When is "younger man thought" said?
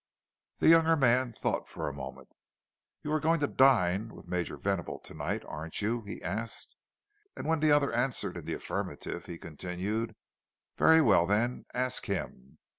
0.69-1.69